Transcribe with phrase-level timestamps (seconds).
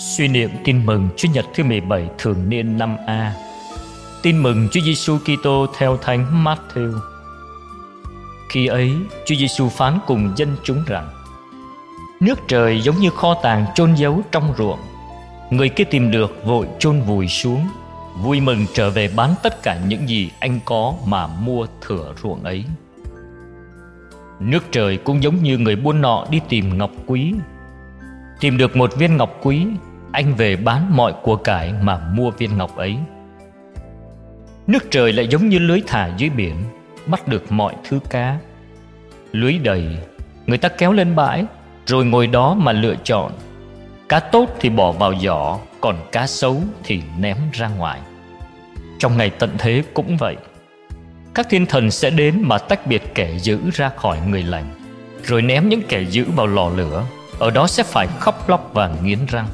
[0.00, 3.34] Suy niệm tin mừng Chúa Nhật thứ 17 thường niên năm A.
[4.22, 6.98] Tin mừng Chúa Giêsu Kitô theo Thánh Matthew.
[8.48, 8.92] Khi ấy,
[9.26, 11.08] Chúa Giêsu phán cùng dân chúng rằng:
[12.20, 14.78] Nước trời giống như kho tàng chôn giấu trong ruộng.
[15.50, 17.68] Người kia tìm được vội chôn vùi xuống,
[18.22, 22.44] vui mừng trở về bán tất cả những gì anh có mà mua thửa ruộng
[22.44, 22.64] ấy.
[24.40, 27.34] Nước trời cũng giống như người buôn nọ đi tìm ngọc quý.
[28.40, 29.66] Tìm được một viên ngọc quý,
[30.12, 32.96] anh về bán mọi của cải mà mua viên ngọc ấy.
[34.66, 36.56] Nước trời lại giống như lưới thả dưới biển,
[37.06, 38.38] bắt được mọi thứ cá.
[39.32, 39.98] Lưới đầy,
[40.46, 41.44] người ta kéo lên bãi,
[41.86, 43.32] rồi ngồi đó mà lựa chọn.
[44.08, 48.00] Cá tốt thì bỏ vào giỏ, còn cá xấu thì ném ra ngoài.
[48.98, 50.36] Trong ngày tận thế cũng vậy.
[51.34, 54.64] Các thiên thần sẽ đến mà tách biệt kẻ dữ ra khỏi người lành,
[55.24, 57.04] rồi ném những kẻ dữ vào lò lửa,
[57.38, 59.46] ở đó sẽ phải khóc lóc và nghiến răng.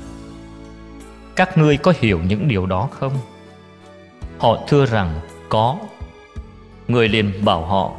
[1.36, 3.18] Các ngươi có hiểu những điều đó không?
[4.38, 5.78] Họ thưa rằng có.
[6.88, 7.92] Người liền bảo họ,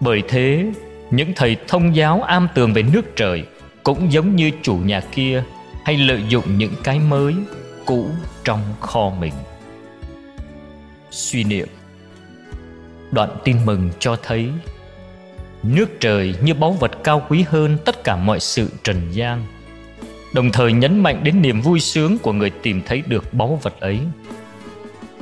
[0.00, 0.72] bởi thế
[1.10, 3.46] những thầy thông giáo am tường về nước trời
[3.82, 5.44] cũng giống như chủ nhà kia
[5.84, 7.34] hay lợi dụng những cái mới,
[7.84, 8.06] cũ
[8.44, 9.32] trong kho mình.
[11.10, 11.68] Suy niệm
[13.10, 14.48] Đoạn tin mừng cho thấy
[15.62, 19.46] Nước trời như báu vật cao quý hơn tất cả mọi sự trần gian
[20.34, 23.80] Đồng thời nhấn mạnh đến niềm vui sướng của người tìm thấy được báu vật
[23.80, 24.00] ấy.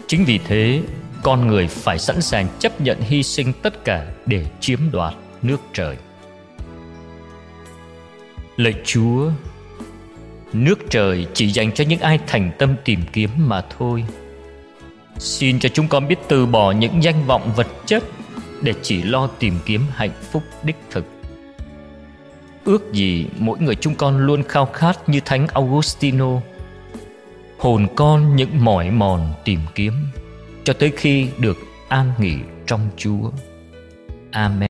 [0.07, 0.83] Chính vì thế,
[1.23, 5.61] con người phải sẵn sàng chấp nhận hy sinh tất cả để chiếm đoạt nước
[5.73, 5.97] trời.
[8.57, 9.31] Lạy Chúa,
[10.53, 14.05] Nước trời chỉ dành cho những ai thành tâm tìm kiếm mà thôi.
[15.19, 18.05] Xin cho chúng con biết từ bỏ những danh vọng vật chất
[18.63, 21.05] Để chỉ lo tìm kiếm hạnh phúc đích thực.
[22.65, 26.41] Ước gì mỗi người chúng con luôn khao khát như Thánh Augustino.
[27.59, 29.93] Hồn con những mỏi mòn tìm kiếm,
[30.65, 31.57] Cho tới khi được
[31.89, 32.37] an nghỉ
[32.67, 33.31] trong Chúa.
[34.31, 34.70] Amen.